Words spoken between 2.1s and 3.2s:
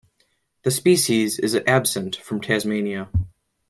from Tasmania.